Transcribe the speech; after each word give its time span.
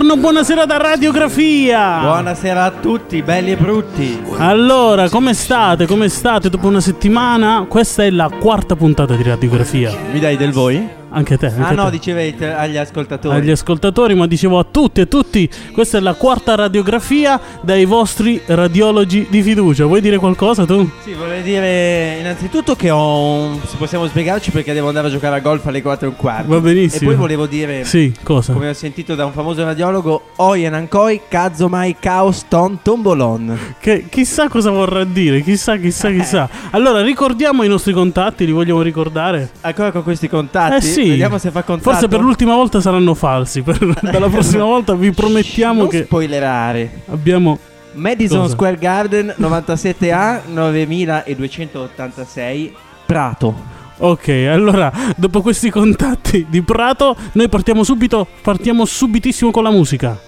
buonasera 0.00 0.64
da 0.64 0.78
Radiografia. 0.78 2.00
Buonasera 2.00 2.64
a 2.64 2.70
tutti, 2.70 3.22
belli 3.22 3.52
e 3.52 3.56
brutti. 3.56 4.22
Allora, 4.38 5.10
come 5.10 5.34
state? 5.34 5.86
Come 5.86 6.08
state 6.08 6.48
dopo 6.48 6.66
una 6.66 6.80
settimana? 6.80 7.66
Questa 7.68 8.02
è 8.02 8.10
la 8.10 8.30
quarta 8.30 8.74
puntata 8.74 9.14
di 9.14 9.22
Radiografia. 9.22 9.92
Mi 10.10 10.18
dai 10.18 10.38
del 10.38 10.52
voi? 10.52 11.00
Anche 11.14 11.36
te. 11.36 11.46
Anche 11.46 11.60
ah 11.62 11.72
no, 11.72 11.84
te. 11.84 11.90
dicevete 11.92 12.52
agli 12.52 12.76
ascoltatori. 12.76 13.36
Agli 13.36 13.50
ascoltatori, 13.50 14.14
ma 14.14 14.26
dicevo 14.26 14.58
a 14.58 14.64
tutti 14.68 15.00
e 15.00 15.08
tutti, 15.08 15.48
questa 15.72 15.98
è 15.98 16.00
la 16.00 16.14
quarta 16.14 16.54
radiografia 16.54 17.38
dai 17.60 17.84
vostri 17.84 18.40
radiologi 18.46 19.26
di 19.28 19.42
fiducia. 19.42 19.84
Vuoi 19.84 20.00
dire 20.00 20.16
qualcosa 20.16 20.64
tu? 20.64 20.88
Sì, 21.04 21.12
vorrei 21.12 21.42
dire 21.42 22.16
innanzitutto 22.20 22.74
che 22.74 22.90
ho 22.90 23.32
un... 23.32 23.58
se 23.66 23.76
possiamo 23.76 24.06
spiegarci 24.06 24.50
perché 24.50 24.72
devo 24.72 24.88
andare 24.88 25.08
a 25.08 25.10
giocare 25.10 25.36
a 25.36 25.40
golf 25.40 25.66
alle 25.66 25.82
4 25.82 26.06
e 26.06 26.08
un 26.10 26.16
quarto. 26.16 26.48
Va 26.48 26.60
benissimo. 26.60 27.02
E 27.02 27.12
poi 27.12 27.14
volevo 27.20 27.46
dire 27.46 27.84
Sì, 27.84 28.14
cosa? 28.22 28.52
come 28.52 28.70
ho 28.70 28.74
sentito 28.74 29.14
da 29.14 29.26
un 29.26 29.32
famoso 29.32 29.62
radiologo, 29.64 30.28
Oyen 30.36 30.74
Ankoi, 30.74 31.20
Kazomai 31.28 31.96
Chaos 31.98 32.46
Ton 32.48 32.80
Tombolon. 32.82 33.58
Che 33.78 34.06
chissà 34.08 34.48
cosa 34.48 34.70
vorrà 34.70 35.04
dire, 35.04 35.42
chissà, 35.42 35.76
chissà, 35.76 36.10
chissà. 36.10 36.48
Allora, 36.72 37.02
ricordiamo 37.02 37.64
i 37.64 37.68
nostri 37.68 37.92
contatti, 37.92 38.46
li 38.46 38.52
vogliamo 38.52 38.80
ricordare? 38.80 39.50
Ancora 39.60 39.90
con 39.92 40.02
questi 40.02 40.28
contatti? 40.28 40.76
Eh 40.76 40.80
sì. 40.80 41.01
Vediamo 41.10 41.38
se 41.38 41.50
fa 41.50 41.62
contatto. 41.62 41.90
Forse 41.90 42.08
per 42.08 42.20
l'ultima 42.20 42.54
volta 42.54 42.80
saranno 42.80 43.14
falsi. 43.14 43.62
Per, 43.62 43.78
dalla 44.02 44.28
prossima 44.28 44.64
volta 44.64 44.94
vi 44.94 45.12
promettiamo 45.12 45.80
non 45.80 45.88
che 45.88 46.04
spoilerare. 46.04 47.02
abbiamo. 47.10 47.58
Madison 47.94 48.40
Cosa? 48.40 48.54
Square 48.54 48.76
Garden 48.76 49.34
97A 49.38 50.40
9286 50.46 52.72
Prato. 53.04 53.80
Ok, 53.98 54.28
allora, 54.50 54.90
dopo 55.16 55.42
questi 55.42 55.70
contatti 55.70 56.46
di 56.48 56.62
Prato, 56.62 57.14
noi 57.32 57.48
partiamo 57.48 57.84
subito, 57.84 58.26
partiamo 58.40 58.84
subitissimo 58.84 59.50
con 59.50 59.62
la 59.62 59.70
musica. 59.70 60.18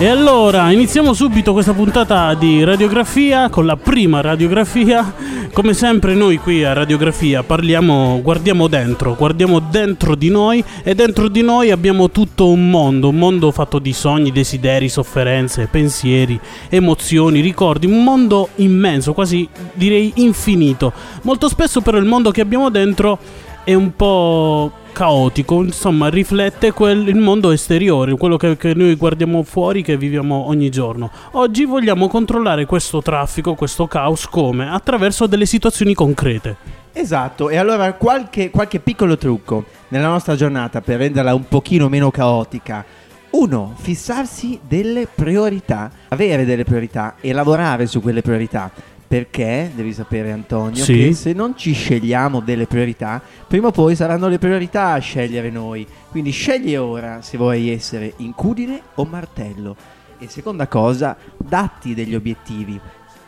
E 0.00 0.08
allora, 0.08 0.70
iniziamo 0.70 1.12
subito 1.12 1.52
questa 1.52 1.74
puntata 1.74 2.32
di 2.32 2.64
radiografia 2.64 3.50
con 3.50 3.66
la 3.66 3.76
prima 3.76 4.22
radiografia. 4.22 5.12
Come 5.52 5.74
sempre 5.74 6.14
noi 6.14 6.38
qui 6.38 6.64
a 6.64 6.72
Radiografia 6.72 7.42
parliamo, 7.42 8.18
guardiamo 8.22 8.66
dentro, 8.66 9.14
guardiamo 9.14 9.58
dentro 9.58 10.14
di 10.14 10.30
noi 10.30 10.64
e 10.82 10.94
dentro 10.94 11.28
di 11.28 11.42
noi 11.42 11.70
abbiamo 11.70 12.10
tutto 12.10 12.48
un 12.48 12.70
mondo, 12.70 13.10
un 13.10 13.16
mondo 13.16 13.50
fatto 13.50 13.78
di 13.78 13.92
sogni, 13.92 14.32
desideri, 14.32 14.88
sofferenze, 14.88 15.68
pensieri, 15.70 16.40
emozioni, 16.70 17.40
ricordi, 17.40 17.84
un 17.84 18.02
mondo 18.02 18.48
immenso, 18.54 19.12
quasi 19.12 19.46
direi 19.74 20.12
infinito. 20.14 20.94
Molto 21.24 21.46
spesso 21.46 21.82
però 21.82 21.98
il 21.98 22.06
mondo 22.06 22.30
che 22.30 22.40
abbiamo 22.40 22.70
dentro 22.70 23.18
è 23.64 23.74
un 23.74 23.94
po' 23.94 24.72
caotico, 24.92 25.62
insomma 25.62 26.08
riflette 26.08 26.72
quel, 26.72 27.08
il 27.08 27.16
mondo 27.16 27.50
esteriore, 27.50 28.16
quello 28.16 28.36
che, 28.36 28.56
che 28.56 28.74
noi 28.74 28.94
guardiamo 28.94 29.42
fuori, 29.42 29.82
che 29.82 29.96
viviamo 29.96 30.46
ogni 30.46 30.70
giorno. 30.70 31.10
Oggi 31.32 31.64
vogliamo 31.64 32.08
controllare 32.08 32.66
questo 32.66 33.00
traffico, 33.02 33.54
questo 33.54 33.86
caos 33.86 34.26
come? 34.28 34.70
Attraverso 34.70 35.26
delle 35.26 35.46
situazioni 35.46 35.94
concrete. 35.94 36.78
Esatto, 36.92 37.50
e 37.50 37.56
allora 37.56 37.92
qualche, 37.94 38.50
qualche 38.50 38.80
piccolo 38.80 39.16
trucco 39.16 39.64
nella 39.88 40.08
nostra 40.08 40.34
giornata 40.34 40.80
per 40.80 40.98
renderla 40.98 41.34
un 41.34 41.46
pochino 41.46 41.88
meno 41.88 42.10
caotica. 42.10 42.84
Uno, 43.30 43.74
fissarsi 43.78 44.58
delle 44.66 45.06
priorità, 45.06 45.88
avere 46.08 46.44
delle 46.44 46.64
priorità 46.64 47.14
e 47.20 47.32
lavorare 47.32 47.86
su 47.86 48.00
quelle 48.00 48.22
priorità. 48.22 48.72
Perché, 49.10 49.72
devi 49.74 49.92
sapere 49.92 50.30
Antonio, 50.30 50.84
Sì. 50.84 50.94
che 50.96 51.14
se 51.14 51.32
non 51.32 51.56
ci 51.56 51.72
scegliamo 51.72 52.38
delle 52.38 52.66
priorità, 52.66 53.20
prima 53.44 53.66
o 53.66 53.70
poi 53.72 53.96
saranno 53.96 54.28
le 54.28 54.38
priorità 54.38 54.92
a 54.92 54.98
scegliere 54.98 55.50
noi. 55.50 55.84
Quindi 56.10 56.30
scegli 56.30 56.76
ora 56.76 57.20
se 57.20 57.36
vuoi 57.36 57.70
essere 57.70 58.12
incudine 58.18 58.80
o 58.94 59.04
martello. 59.04 59.74
E 60.16 60.28
seconda 60.28 60.68
cosa, 60.68 61.16
datti 61.36 61.92
degli 61.92 62.14
obiettivi. 62.14 62.78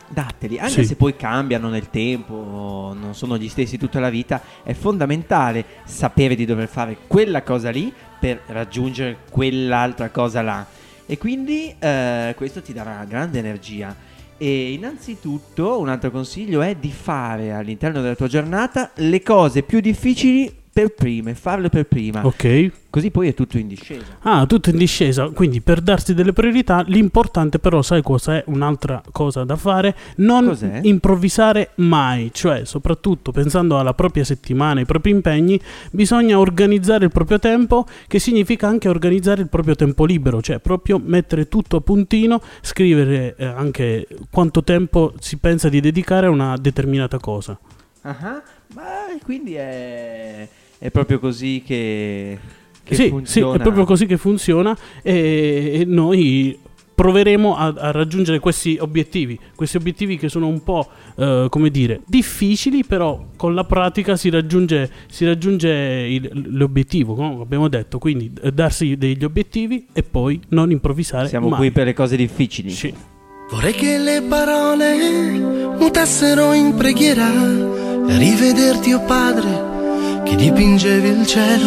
Datteli, 0.06 0.60
anche 0.60 0.70
Sì. 0.82 0.84
se 0.84 0.94
poi 0.94 1.16
cambiano 1.16 1.68
nel 1.68 1.90
tempo, 1.90 2.94
non 2.96 3.12
sono 3.16 3.36
gli 3.36 3.48
stessi 3.48 3.76
tutta 3.76 3.98
la 3.98 4.08
vita, 4.10 4.40
è 4.62 4.74
fondamentale 4.74 5.64
sapere 5.82 6.36
di 6.36 6.44
dover 6.44 6.68
fare 6.68 6.96
quella 7.08 7.42
cosa 7.42 7.70
lì 7.70 7.92
per 8.20 8.42
raggiungere 8.46 9.16
quell'altra 9.30 10.10
cosa 10.10 10.42
là. 10.42 10.64
E 11.06 11.18
quindi 11.18 11.74
eh, 11.76 12.34
questo 12.36 12.62
ti 12.62 12.72
darà 12.72 13.04
grande 13.04 13.40
energia. 13.40 14.10
E 14.42 14.72
innanzitutto 14.72 15.78
un 15.78 15.88
altro 15.88 16.10
consiglio 16.10 16.62
è 16.62 16.74
di 16.74 16.90
fare 16.90 17.52
all'interno 17.52 18.00
della 18.00 18.16
tua 18.16 18.26
giornata 18.26 18.90
le 18.96 19.22
cose 19.22 19.62
più 19.62 19.78
difficili 19.78 20.61
per 20.72 20.94
prime, 20.94 21.34
farle 21.34 21.68
per 21.68 21.84
prima. 21.86 22.24
Ok? 22.24 22.70
Così 22.88 23.10
poi 23.10 23.28
è 23.28 23.34
tutto 23.34 23.58
in 23.58 23.68
discesa. 23.68 24.18
Ah, 24.20 24.46
tutto 24.46 24.70
in 24.70 24.76
discesa, 24.76 25.28
quindi 25.28 25.60
per 25.60 25.80
darsi 25.80 26.14
delle 26.14 26.32
priorità, 26.32 26.82
l'importante 26.86 27.58
però, 27.58 27.82
sai 27.82 28.02
cosa 28.02 28.36
è 28.36 28.44
un'altra 28.46 29.02
cosa 29.12 29.44
da 29.44 29.56
fare? 29.56 29.94
Non 30.16 30.46
Cos'è? 30.46 30.80
improvvisare 30.82 31.70
mai, 31.76 32.30
cioè 32.32 32.64
soprattutto 32.64 33.32
pensando 33.32 33.78
alla 33.78 33.94
propria 33.94 34.24
settimana, 34.24 34.80
ai 34.80 34.86
propri 34.86 35.10
impegni, 35.10 35.60
bisogna 35.90 36.38
organizzare 36.38 37.04
il 37.04 37.10
proprio 37.12 37.38
tempo, 37.38 37.86
che 38.06 38.18
significa 38.18 38.66
anche 38.66 38.88
organizzare 38.88 39.42
il 39.42 39.48
proprio 39.48 39.74
tempo 39.74 40.04
libero, 40.04 40.40
cioè 40.42 40.58
proprio 40.58 41.00
mettere 41.02 41.48
tutto 41.48 41.76
a 41.76 41.80
puntino, 41.80 42.40
scrivere 42.62 43.34
eh, 43.36 43.44
anche 43.44 44.06
quanto 44.30 44.62
tempo 44.64 45.12
si 45.18 45.36
pensa 45.36 45.68
di 45.68 45.80
dedicare 45.80 46.26
a 46.26 46.30
una 46.30 46.56
determinata 46.56 47.18
cosa. 47.18 47.58
Ah, 48.02 48.42
Ma 48.74 48.82
quindi 49.22 49.54
è, 49.54 50.48
è 50.82 50.90
proprio 50.90 51.20
così 51.20 51.62
che, 51.64 52.36
che 52.82 52.94
sì, 52.96 53.08
funziona. 53.08 53.52
sì, 53.52 53.58
è 53.58 53.62
proprio 53.62 53.84
così 53.84 54.06
che 54.06 54.16
funziona 54.16 54.76
e, 55.00 55.70
e 55.80 55.84
noi 55.86 56.58
proveremo 56.94 57.56
a, 57.56 57.66
a 57.76 57.90
raggiungere 57.92 58.38
questi 58.40 58.76
obiettivi, 58.80 59.38
questi 59.54 59.76
obiettivi 59.76 60.18
che 60.18 60.28
sono 60.28 60.48
un 60.48 60.62
po', 60.62 60.88
eh, 61.16 61.46
come 61.48 61.70
dire, 61.70 62.00
difficili, 62.06 62.84
però 62.84 63.26
con 63.36 63.54
la 63.54 63.64
pratica 63.64 64.16
si 64.16 64.28
raggiunge, 64.28 64.90
si 65.08 65.24
raggiunge 65.24 65.70
il- 65.70 66.30
l'obiettivo, 66.56 67.14
come 67.14 67.40
abbiamo 67.42 67.68
detto, 67.68 67.98
quindi 67.98 68.30
eh, 68.42 68.50
darsi 68.52 68.96
degli 68.96 69.24
obiettivi 69.24 69.86
e 69.92 70.02
poi 70.02 70.40
non 70.48 70.70
improvvisare 70.72 71.28
Siamo 71.28 71.48
mai. 71.48 71.58
qui 71.60 71.70
per 71.70 71.86
le 71.86 71.92
cose 71.94 72.16
difficili. 72.16 72.70
Sì. 72.70 72.92
Vorrei 73.50 73.72
che 73.72 73.98
le 73.98 74.22
parole 74.28 75.38
mutassero 75.78 76.52
in 76.52 76.74
preghiera 76.74 77.28
rivederti, 78.06 78.92
oh 78.92 79.00
Padre, 79.04 79.70
che 80.24 80.36
dipingevi 80.36 81.08
il 81.08 81.26
cielo. 81.26 81.66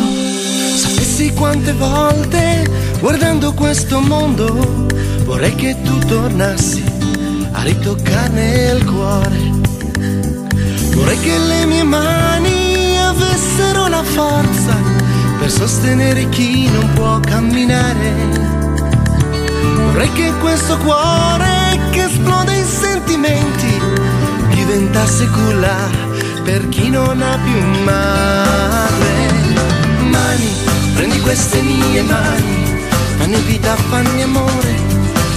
Sapessi 0.75 1.34
quante 1.34 1.74
volte, 1.74 2.66
guardando 3.00 3.54
questo 3.54 4.00
mondo, 4.00 4.88
vorrei 5.24 5.56
che 5.56 5.75
tu 5.81 5.98
tornassi 6.00 6.84
a 7.52 7.62
ritoccarne 7.63 8.72
il 8.78 8.86
cuore. 8.86 9.38
Vorrei 10.94 11.19
che 11.19 11.38
le 11.38 11.66
mie 11.66 11.84
mani 11.84 12.98
avessero 13.00 13.88
la 13.88 14.04
forza 14.04 14.75
per 15.40 15.51
sostenere 15.51 16.30
chi 16.30 16.69
non 16.69 16.92
può 16.94 17.19
camminare. 17.19 18.13
Vorrei 19.75 20.12
che 20.13 20.31
questo 20.40 20.78
cuore 20.78 21.80
che 21.92 22.04
esplode 22.04 22.56
in 22.56 22.66
sentimenti 22.66 23.81
diventasse 24.54 25.28
culla 25.28 26.05
per 26.46 26.70
chi 26.70 26.90
non 26.90 27.22
ha 27.22 27.40
più 27.44 27.84
madre. 27.84 29.14
Mani, 30.10 30.50
prendi 30.94 31.20
queste 31.20 31.60
mie 31.62 32.04
mani, 32.04 32.86
fanno 33.18 33.38
vita, 33.48 33.76
fanno 33.90 34.24
amore, 34.24 34.76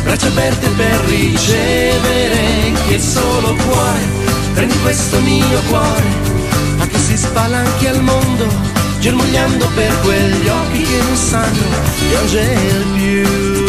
braccia 0.05 0.29
aperte 0.29 0.69
per 0.77 1.01
ricevere 1.07 2.73
che 2.87 3.01
solo 3.01 3.57
cuore, 3.65 4.07
prendi 4.53 4.79
questo 4.83 5.19
mio 5.21 5.61
cuore, 5.69 6.11
ma 6.77 6.87
che 6.87 6.99
si 6.99 7.17
spalanchi 7.17 7.87
al 7.87 8.03
mondo, 8.03 8.47
germogliando 9.01 9.67
per 9.75 9.93
quegli 10.03 10.49
occhi 10.49 10.83
che 10.83 11.03
non 11.03 11.17
sanno 11.17 11.67
piangere 12.11 12.85
più. 12.93 13.68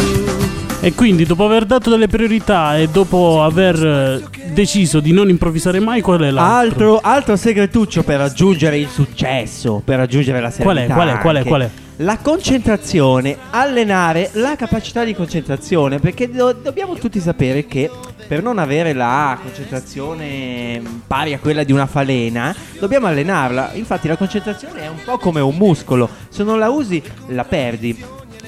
E 0.90 0.96
quindi 0.96 1.24
dopo 1.24 1.46
aver 1.46 1.66
dato 1.66 1.92
delle 1.92 2.08
priorità 2.08 2.76
e 2.76 2.88
dopo 2.90 3.44
aver 3.44 3.76
eh, 3.86 4.24
deciso 4.54 5.00
di 5.00 5.12
non 5.12 5.30
improvvisare 5.30 5.80
mai, 5.80 6.02
qual 6.02 6.22
è 6.22 6.32
l'altro? 6.32 6.96
Altro, 6.96 7.00
altro 7.08 7.36
segretuccio 7.36 8.02
per 8.02 8.18
raggiungere 8.18 8.80
il 8.80 8.88
successo, 8.88 9.84
per 9.86 9.98
raggiungere 9.98 10.42
la 10.42 10.50
Qual 10.50 10.78
è, 10.78 10.80
serenità. 10.88 10.94
qual 10.96 11.08
è, 11.10 11.18
qual 11.20 11.36
è, 11.36 11.44
qual 11.44 11.62
è? 11.62 11.70
La 11.98 12.18
concentrazione, 12.18 13.38
allenare 13.52 14.32
la 14.34 14.56
capacità 14.56 15.04
di 15.04 15.14
concentrazione, 15.14 16.00
perché 16.00 16.28
do- 16.28 16.54
dobbiamo 16.54 16.96
tutti 16.96 17.20
sapere 17.20 17.68
che 17.68 17.88
per 18.28 18.42
non 18.42 18.58
avere 18.58 18.94
la 18.94 19.38
concentrazione 19.40 20.82
pari 21.06 21.34
a 21.36 21.40
quella 21.40 21.62
di 21.64 21.72
una 21.72 21.86
falena, 21.86 22.56
dobbiamo 22.80 23.06
allenarla. 23.06 23.74
Infatti 23.74 24.08
la 24.08 24.18
concentrazione 24.18 24.82
è 24.82 24.88
un 24.88 25.04
po' 25.06 25.20
come 25.20 25.40
un 25.40 25.56
muscolo, 25.56 26.10
se 26.30 26.44
non 26.44 26.58
la 26.58 26.70
usi 26.72 27.00
la 27.28 27.44
perdi. 27.44 27.96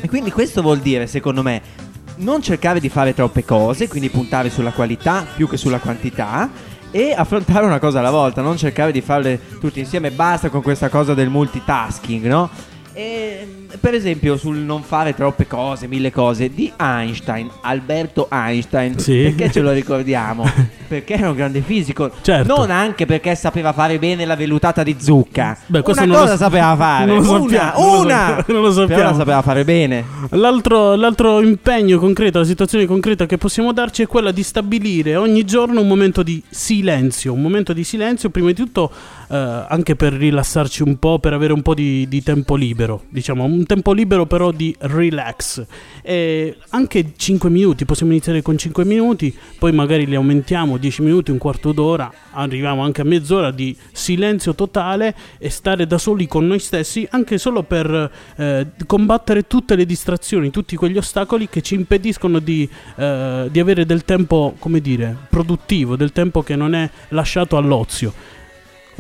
E 0.04 0.08
quindi 0.10 0.32
questo 0.32 0.64
vuol 0.64 0.80
dire, 0.80 1.06
secondo 1.06 1.44
me, 1.44 1.90
non 2.18 2.42
cercare 2.42 2.80
di 2.80 2.90
fare 2.90 3.14
troppe 3.14 3.44
cose, 3.46 3.88
quindi 3.88 4.10
puntare 4.10 4.50
sulla 4.50 4.72
qualità 4.72 5.26
più 5.36 5.48
che 5.48 5.58
sulla 5.58 5.80
quantità 5.80 6.50
e 6.92 7.14
affrontare 7.16 7.66
una 7.66 7.80
cosa 7.80 8.00
alla 8.00 8.12
volta, 8.12 8.42
non 8.42 8.58
cercare 8.58 8.92
di 8.92 9.02
farle 9.02 9.40
tutte 9.60 9.80
insieme, 9.80 10.12
basta 10.12 10.50
con 10.50 10.62
questa 10.62 10.90
cosa 10.90 11.14
del 11.14 11.30
multitasking, 11.30 12.26
no? 12.26 12.50
E, 12.94 13.48
per 13.80 13.94
esempio 13.94 14.36
sul 14.36 14.58
non 14.58 14.84
fare 14.84 15.14
troppe 15.16 15.48
cose, 15.48 15.88
mille 15.88 16.12
cose 16.12 16.50
di 16.54 16.72
Einstein, 16.78 17.50
Alberto 17.62 18.28
Einstein, 18.30 19.00
Sì. 19.00 19.22
perché 19.34 19.50
ce 19.52 19.62
lo 19.62 19.72
ricordiamo? 19.72 20.44
perché 20.92 21.14
era 21.14 21.30
un 21.30 21.36
grande 21.36 21.62
fisico, 21.62 22.12
Certo. 22.22 22.54
non 22.54 22.70
anche 22.70 23.06
perché 23.06 23.34
sapeva 23.36 23.72
fare 23.72 23.98
bene 23.98 24.26
la 24.26 24.36
vellutata 24.36 24.84
di 24.84 24.98
zucca. 25.00 25.58
Beh, 25.68 25.84
una 25.86 26.02
non 26.02 26.08
lo 26.10 26.16
cosa 26.16 26.28
sa- 26.32 26.38
sapeva 26.46 26.76
fare, 26.76 27.06
non 27.06 27.24
lo 27.24 27.32
una, 27.32 27.40
sappiamo, 27.40 27.80
non 27.80 27.96
lo 27.96 28.02
una, 28.02 28.26
non 28.48 28.62
lo 28.62 28.62
però 28.62 28.72
sappiamo. 28.74 29.04
la 29.04 29.14
sapeva 29.16 29.42
fare 29.42 29.64
bene. 29.64 30.06
L'altro, 30.32 30.96
l'altro 30.96 31.40
impegno 31.42 31.98
concreto, 31.98 32.40
la 32.40 32.46
situazione 32.46 32.86
concreta 32.86 33.26
che 33.26 33.38
possiamo 33.38 33.72
darci 33.72 34.02
è 34.02 34.08
quella 34.08 34.32
di 34.32 34.44
stabilire 34.44 35.16
ogni 35.16 35.46
giorno 35.46 35.80
un 35.80 35.88
momento 35.88 36.24
di 36.24 36.44
silenzio. 36.50 37.32
Un 37.32 37.42
momento 37.42 37.72
di 37.72 37.86
silenzio, 37.86 38.30
prima 38.30 38.48
di 38.48 38.54
tutto, 38.56 38.92
anche 39.38 39.96
per 39.96 40.14
rilassarci 40.14 40.84
un 40.84 40.98
po', 40.98 41.20
per 41.20 41.34
avere 41.34 41.54
un 41.54 41.62
po' 41.62 41.74
di, 41.74 42.08
di 42.08 42.22
tempo 42.22 42.56
libero. 42.56 43.04
Diciamo, 43.10 43.44
un 43.46 43.66
tempo 43.66 43.94
libero 43.94 44.26
però 44.26 44.52
di 44.52 44.76
relax. 44.80 45.66
E 46.02 46.58
anche 46.70 47.14
5 47.16 47.50
minuti, 47.50 47.86
possiamo 47.86 48.12
iniziare 48.12 48.42
con 48.42 48.58
5 48.58 48.84
minuti, 48.84 49.34
poi 49.58 49.72
magari 49.72 50.06
li 50.06 50.16
aumentiamo 50.16 50.78
10 50.78 51.02
minuti, 51.02 51.32
un 51.32 51.38
quarto 51.38 51.72
d'ora, 51.72 52.12
arriviamo 52.32 52.84
anche 52.84 53.02
a 53.02 53.04
mezz'ora 53.06 53.52
di 53.52 53.76
silenzio 53.92 54.54
totale 54.54 55.16
e 55.38 55.50
stare 55.50 55.88
da 55.88 55.98
soli 55.98 56.28
con 56.28 56.46
noi 56.46 56.60
stessi, 56.60 57.08
anche 57.12 57.38
solo 57.38 57.64
per 57.64 58.12
eh, 58.36 58.68
combattere 58.86 59.48
tutte 59.48 59.76
le 59.76 59.86
distrazioni, 59.86 60.50
tutti 60.50 60.76
quegli 60.76 60.98
ostacoli 60.98 61.48
che 61.48 61.62
ci 61.62 61.76
impediscono 61.76 62.40
di, 62.40 62.68
eh, 62.96 63.48
di 63.50 63.60
avere 63.60 63.86
del 63.86 64.04
tempo, 64.04 64.56
come 64.60 64.82
dire, 64.82 65.16
produttivo, 65.30 65.96
del 65.96 66.12
tempo 66.12 66.42
che 66.42 66.56
non 66.56 66.76
è 66.76 66.90
lasciato 67.10 67.58
all'ozio. 67.58 68.40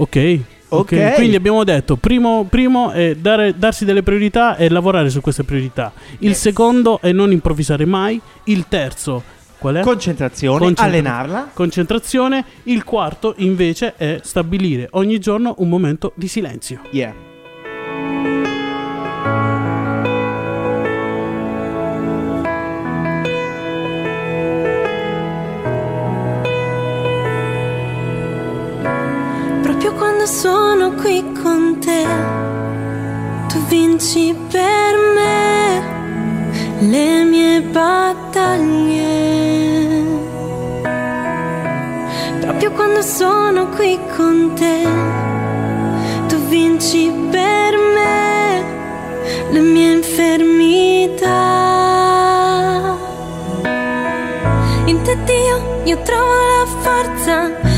Ok? 0.02 0.40
Ok. 0.70 1.16
Quindi 1.16 1.36
abbiamo 1.36 1.64
detto, 1.66 1.98
primo, 1.98 2.46
primo 2.50 2.92
è 2.92 3.16
dare- 3.16 3.54
darsi 3.58 3.84
delle 3.84 4.04
priorità 4.04 4.56
e 4.56 4.70
lavorare 4.70 5.10
su 5.10 5.20
queste 5.20 5.44
priorità. 5.44 5.92
Il 6.20 6.30
Yes. 6.30 6.40
secondo 6.40 7.00
è 7.02 7.12
non 7.12 7.32
improvvisare 7.32 7.86
mai. 7.86 8.20
Il 8.46 8.66
terzo, 8.70 9.22
qual 9.58 9.76
è? 9.76 9.82
Concentrazione, 9.82 10.58
Concentra- 10.60 10.86
allenarla. 10.86 11.50
Concentrazione. 11.54 12.46
Il 12.64 12.84
quarto 12.86 13.34
invece 13.38 13.96
è 13.98 14.20
stabilire 14.24 14.88
ogni 14.92 15.20
giorno 15.20 15.56
un 15.58 15.68
momento 15.68 16.14
di 16.16 16.28
silenzio. 16.30 16.80
Yeah. 16.92 17.14
Qui 31.02 31.24
con 31.42 31.80
te, 31.80 32.06
tu 33.50 33.58
vinci 33.70 34.36
per 34.50 34.94
me 35.16 35.82
le 36.80 37.24
mie 37.24 37.62
battaglie. 37.62 39.10
Proprio 42.40 42.72
quando 42.72 43.02
sono 43.02 43.70
qui 43.70 44.00
con 44.16 44.54
te, 44.56 44.86
tu 46.28 46.38
vinci 46.50 47.12
per 47.32 47.74
me 47.96 48.64
le 49.50 49.60
mie 49.60 49.92
infermità. 49.94 51.40
In 54.86 55.02
te 55.02 55.18
Dio 55.24 55.82
io 55.84 56.02
trovo 56.04 56.34
la 56.34 56.66
forza 56.84 57.71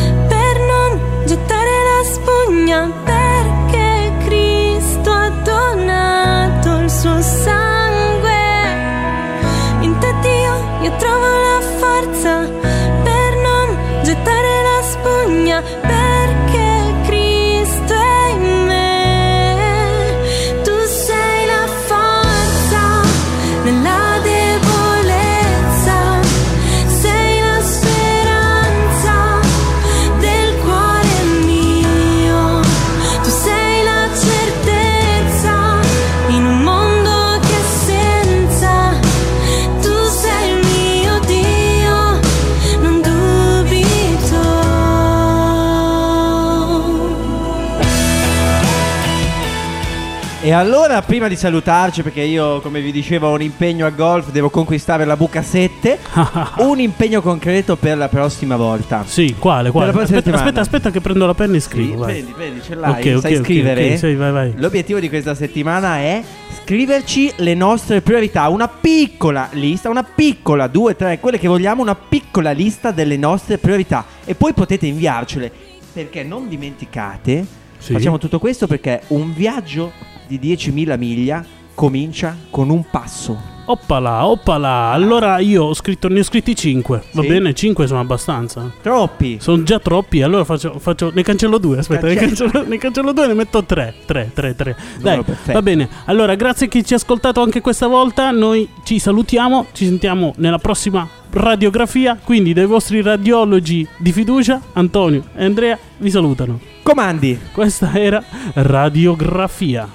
E 50.46 50.52
allora, 50.52 51.02
prima 51.02 51.30
di 51.30 51.38
salutarci, 51.38 52.04
perché 52.04 52.20
io, 52.20 52.60
come 52.60 52.82
vi 52.82 52.92
dicevo, 52.92 53.30
ho 53.30 53.34
un 53.34 53.42
impegno 53.42 53.86
a 53.86 53.92
golf, 53.92 54.30
devo 54.30 54.50
conquistare 54.50 55.06
la 55.06 55.16
buca 55.16 55.42
7, 55.42 56.00
un 56.60 56.82
impegno 56.82 57.22
concreto 57.22 57.78
per 57.78 57.96
la 57.96 58.10
prossima 58.10 58.58
volta. 58.58 59.06
Sì, 59.08 59.36
quale? 59.40 59.72
quale? 59.72 59.92
Aspetta, 59.92 60.34
aspetta, 60.34 60.60
aspetta 60.60 60.92
che 60.92 61.00
prendo 61.00 61.26
la 61.26 61.34
penna 61.34 61.56
e 61.56 61.62
scrivo. 61.62 62.06
Sì, 62.06 62.12
prendi, 62.12 62.32
prendi, 62.34 62.62
ce 62.62 62.76
l'hai, 62.76 62.92
Ok, 62.92 63.14
ok, 63.16 63.22
sai 63.22 63.36
ok, 63.38 63.44
scrivere? 63.46 63.92
ok, 63.94 63.98
sì, 63.98 64.16
vai, 64.16 64.32
vai. 64.34 64.54
L'obiettivo 64.58 65.00
di 65.00 65.08
questa 65.08 65.34
settimana 65.34 66.00
è 66.00 66.22
scriverci 66.62 67.32
le 67.38 67.54
nostre 67.54 68.02
priorità, 68.02 68.50
una 68.50 68.68
piccola 68.68 69.48
lista, 69.54 69.90
una 69.90 70.04
piccola, 70.04 70.68
due, 70.68 70.98
tre, 70.98 71.20
quelle 71.22 71.40
che 71.40 71.48
vogliamo, 71.48 71.82
una 71.82 71.96
piccola 71.96 72.52
lista 72.52 72.92
delle 72.92 73.16
nostre 73.16 73.60
priorità 73.60 74.04
e 74.26 74.36
poi 74.36 74.52
potete 74.52 74.88
inviarcele 74.88 75.50
perché 75.94 76.22
non 76.24 76.50
dimenticate, 76.50 77.46
Sì. 77.78 77.94
facciamo 77.94 78.18
tutto 78.18 78.40
questo 78.40 78.68
perché 78.68 79.04
un 79.08 79.34
viaggio 79.34 80.12
di 80.28 80.40
10.000 80.40 80.98
miglia 80.98 81.46
comincia 81.76 82.36
con 82.50 82.70
un 82.70 82.84
passo. 82.90 83.52
Oppala, 83.66 84.26
oppala. 84.28 84.92
Allora 84.92 85.40
io 85.40 85.64
ho 85.64 85.74
scritto, 85.74 86.10
ne 86.10 86.20
ho 86.20 86.24
scritti 86.24 86.54
5. 86.54 87.02
Va 87.14 87.22
Sì. 87.22 87.28
bene? 87.30 87.54
5 87.54 87.88
sono 87.88 88.02
abbastanza. 88.02 88.70
Troppi. 88.82 89.38
Sono 89.40 89.64
già 89.64 89.80
troppi, 89.80 90.22
allora 90.22 90.44
faccio, 90.44 90.78
faccio- 90.80 91.12
ne 91.14 91.24
cancello 91.24 91.58
due. 91.58 91.78
Aspetta, 91.78 92.08
ne 92.08 92.16
cancello, 92.16 92.66
ne 92.68 92.78
cancello 92.78 93.14
due 93.14 93.24
e 93.24 93.28
ne 93.28 93.34
metto 93.36 93.64
tre. 93.64 93.94
Tre, 94.06 94.32
tre, 94.34 94.54
tre. 94.54 94.76
Dai, 95.00 95.24
perfetto. 95.24 95.54
va 95.54 95.62
bene. 95.62 95.88
Allora, 96.06 96.36
grazie 96.36 96.66
a 96.66 96.70
chi 96.70 96.84
ci 96.84 96.92
ha 96.94 96.98
ascoltato 96.98 97.42
anche 97.42 97.62
questa 97.62 97.88
volta. 97.88 98.32
Noi 98.32 98.68
ci 98.84 99.00
salutiamo. 99.00 99.68
Ci 99.72 99.86
sentiamo 99.86 100.34
nella 100.38 100.58
prossima 100.60 101.08
radiografia. 101.32 102.20
Quindi, 102.22 102.52
dai 102.52 102.66
vostri 102.66 103.02
radiologi 103.02 103.88
di 103.98 104.12
fiducia, 104.12 104.60
Antonio 104.74 105.24
e 105.36 105.46
Andrea 105.46 105.80
vi 106.00 106.10
salutano. 106.10 106.60
Comandi. 106.84 107.40
Questa 107.54 107.98
era 107.98 108.22
Radiografia. 108.54 109.88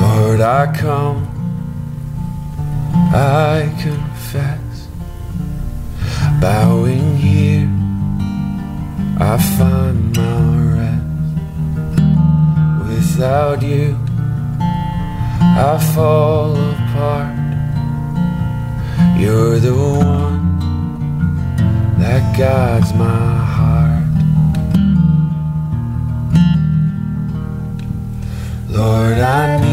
Lord, 0.00 0.40
I 0.40 0.66
come, 0.72 1.26
I 3.12 3.70
confess, 3.82 4.88
bowing 6.40 7.16
here, 7.16 7.68
I 9.18 9.38
find 9.56 10.16
my 10.16 10.74
rest. 10.74 11.04
Without 12.88 13.62
you, 13.62 13.96
I 15.40 15.78
fall 15.94 16.56
apart. 16.56 17.34
You're 19.18 19.58
the 19.60 19.74
one 19.74 20.45
that 22.06 22.38
guides 22.38 22.92
my 22.94 23.34
heart. 23.54 24.06
Lord, 28.68 29.18
I 29.18 29.65